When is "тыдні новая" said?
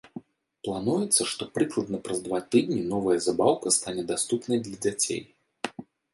2.55-3.19